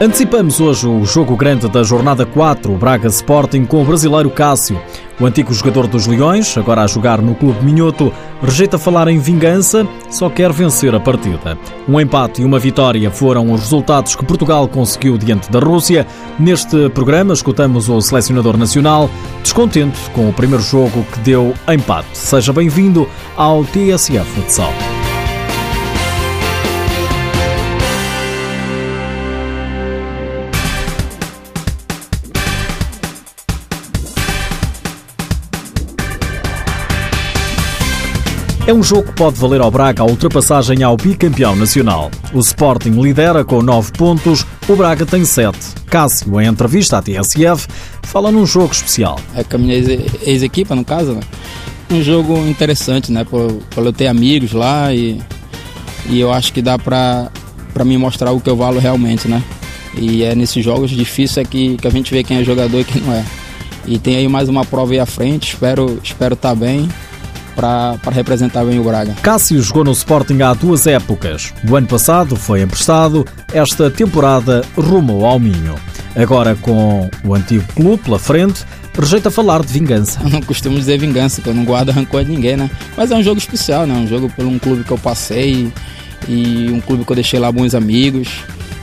[0.00, 4.80] Antecipamos hoje o jogo grande da jornada 4, o Braga Sporting com o brasileiro Cássio.
[5.18, 9.84] O antigo jogador dos Leões, agora a jogar no Clube Minhoto, rejeita falar em vingança,
[10.08, 11.58] só quer vencer a partida.
[11.88, 16.06] Um empate e uma vitória foram os resultados que Portugal conseguiu diante da Rússia.
[16.38, 19.10] Neste programa escutamos o selecionador nacional,
[19.42, 22.16] descontente com o primeiro jogo que deu empate.
[22.16, 24.97] Seja bem-vindo ao TSF Futsal.
[38.68, 42.10] É um jogo que pode valer ao Braga a ultrapassagem ao bicampeão nacional.
[42.34, 45.58] O Sporting lidera com 9 pontos, o Braga tem 7.
[45.86, 47.66] Cássio, em entrevista à TSF,
[48.02, 49.18] fala num jogo especial.
[49.34, 51.20] É com a minha ex-equipa, no caso, né?
[51.90, 53.24] um jogo interessante, né?
[53.24, 55.18] Por, por eu ter amigos lá e,
[56.10, 57.30] e eu acho que dá pra
[57.86, 59.42] me mostrar o que eu valo realmente, né?
[59.94, 62.84] E é nesses jogos difíceis é que, que a gente vê quem é jogador e
[62.84, 63.24] quem não é.
[63.86, 66.86] E tem aí mais uma prova aí à frente, espero estar espero tá bem
[67.58, 69.12] para, representar bem o Braga.
[69.20, 71.52] Cássio jogou no Sporting há duas épocas.
[71.68, 75.74] O ano passado foi emprestado, esta temporada rumou ao Minho.
[76.14, 78.64] Agora com o antigo clube pela frente,
[78.96, 80.20] rejeita falar de vingança.
[80.22, 82.70] Eu não costumo dizer vingança, que eu não guardo rancor de ninguém, né?
[82.96, 83.94] Mas é um jogo especial, né?
[83.94, 85.72] Um jogo por um clube que eu passei
[86.28, 88.28] e um clube que eu deixei lá bons amigos.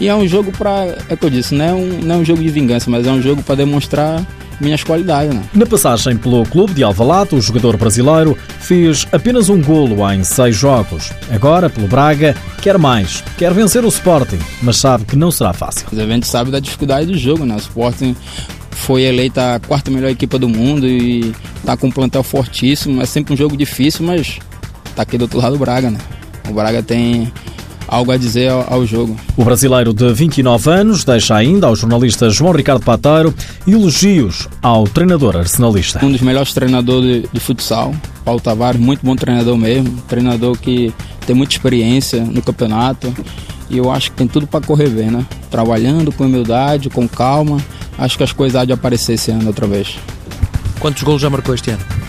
[0.00, 2.24] E é um jogo para, é que eu disse, não é um, não é um
[2.24, 4.24] jogo de vingança, mas é um jogo para demonstrar
[4.62, 5.34] minhas qualidades.
[5.34, 5.42] Né?
[5.54, 10.56] Na passagem pelo clube de Alvalade, o jogador brasileiro fez apenas um golo em seis
[10.56, 11.12] jogos.
[11.30, 15.86] Agora, pelo Braga, quer mais, quer vencer o Sporting, mas sabe que não será fácil.
[15.92, 17.54] A gente sabe da dificuldade do jogo, né?
[17.54, 18.16] O Sporting
[18.70, 23.00] foi eleita a quarta melhor equipa do mundo e está com um plantel fortíssimo.
[23.00, 24.38] É sempre um jogo difícil, mas
[24.94, 25.98] tá aqui do outro lado o Braga, né?
[26.48, 27.32] O Braga tem
[27.92, 29.14] algo a dizer ao, ao, jogo.
[29.36, 33.34] O brasileiro de 29 anos deixa ainda ao jornalista João Ricardo Pateiro
[33.68, 36.02] elogios ao treinador arsenalista.
[36.02, 37.94] Um dos melhores treinadores de, de futsal,
[38.24, 40.90] Paulo Tavares, muito bom treinador mesmo, treinador que
[41.26, 43.14] tem muita experiência no campeonato
[43.68, 45.26] e eu acho que tem tudo para correr bem, né?
[45.50, 47.58] Trabalhando com humildade, com calma,
[47.98, 49.98] acho que as coisas há de aparecer esse ano outra vez.
[50.80, 52.01] Quantos gols já marcou este ano?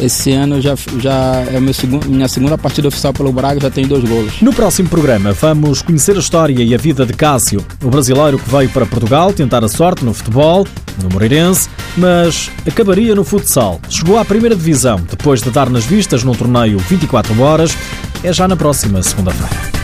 [0.00, 3.86] Esse ano já, já é meu segundo, minha segunda partida oficial pelo Braga, já tenho
[3.86, 4.40] dois golos.
[4.40, 8.50] No próximo programa vamos conhecer a história e a vida de Cássio, o brasileiro que
[8.50, 10.66] veio para Portugal tentar a sorte no futebol,
[11.02, 13.78] no Moreirense, mas acabaria no futsal.
[13.90, 17.76] Chegou à primeira divisão depois de dar nas vistas num torneio 24 horas.
[18.22, 19.79] É já na próxima segunda-feira.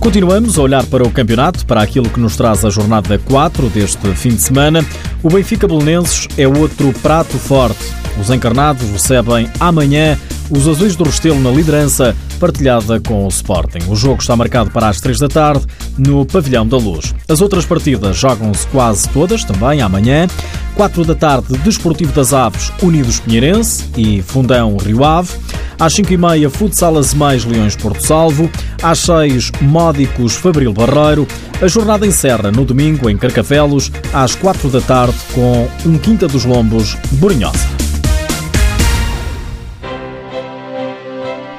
[0.00, 4.06] Continuamos a olhar para o campeonato, para aquilo que nos traz a jornada 4 deste
[4.14, 4.84] fim de semana.
[5.22, 7.84] O Benfica Belenenses é outro prato forte.
[8.20, 10.18] Os encarnados recebem amanhã
[10.50, 13.80] os Azuis do Restelo na liderança, partilhada com o Sporting.
[13.88, 15.66] O jogo está marcado para as 3 da tarde
[15.98, 17.14] no Pavilhão da Luz.
[17.28, 20.26] As outras partidas jogam-se quase todas, também amanhã.
[20.74, 25.32] 4 da tarde, Desportivo das Aves, Unidos Pinheirense e Fundão Rio Ave.
[25.78, 28.50] Às 5h30, Futsal Mais Leões Porto Salvo.
[28.82, 31.26] Às 6, Módicos Fabril Barreiro.
[31.62, 36.44] A jornada encerra no domingo em Carcavelos, às 4 da tarde, com um Quinta dos
[36.44, 37.78] Lombos Borinhosa.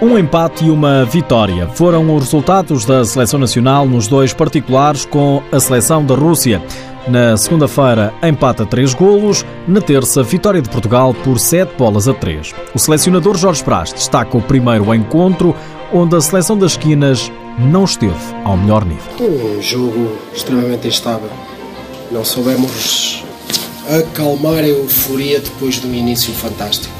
[0.00, 5.42] Um empate e uma vitória foram os resultados da seleção nacional nos dois particulares com
[5.50, 6.62] a seleção da Rússia.
[7.08, 9.44] Na segunda-feira, empate a três golos.
[9.68, 12.52] Na terça, vitória de Portugal por sete bolas a três.
[12.74, 15.54] O selecionador Jorge Brás destaca o primeiro encontro,
[15.92, 17.30] onde a seleção das esquinas
[17.60, 19.04] não esteve ao melhor nível.
[19.20, 21.30] Um jogo extremamente instável.
[22.10, 23.22] Não soubemos
[23.88, 26.92] acalmar a euforia depois de um início fantástico.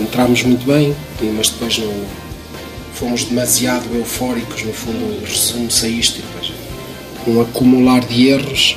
[0.00, 0.94] Entramos muito bem,
[1.36, 1.92] mas depois não
[2.94, 4.62] fomos demasiado eufóricos.
[4.62, 6.41] No fundo, o resumo saíste e depois
[7.26, 8.76] um acumular de erros.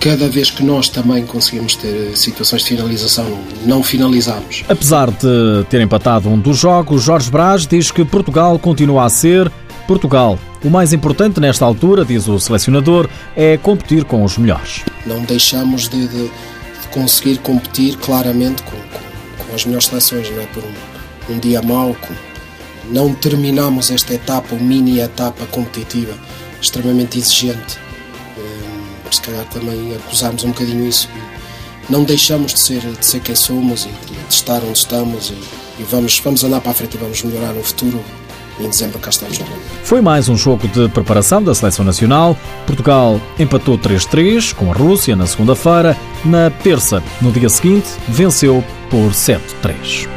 [0.00, 3.26] Cada vez que nós também conseguimos ter situações de finalização,
[3.64, 4.64] não finalizamos.
[4.68, 9.50] Apesar de ter empatado um dos jogos, Jorge Braz diz que Portugal continua a ser
[9.86, 10.38] Portugal.
[10.62, 14.84] O mais importante nesta altura, diz o selecionador, é competir com os melhores.
[15.06, 20.42] Não deixamos de, de, de conseguir competir claramente com, com, com, as melhores seleções, não
[20.42, 20.46] é?
[20.46, 22.14] Por um, um dia mau, com,
[22.92, 26.14] não terminamos esta etapa, ou mini etapa competitiva
[26.66, 27.78] extremamente exigente.
[28.36, 31.08] Um, se calhar também acusarmos um bocadinho isso.
[31.88, 35.34] Não deixamos de ser, de ser quem somos e de, estar onde estamos e,
[35.80, 38.02] e, vamos, vamos andar para a frente e vamos melhorar no futuro.
[38.58, 39.40] em dezembro cá estamos.
[39.84, 42.36] Foi mais um jogo de preparação da Seleção Nacional.
[42.66, 45.96] Portugal empatou 3-3 com a Rússia na segunda-feira.
[46.24, 50.15] Na terça, no dia seguinte, venceu por 7-3.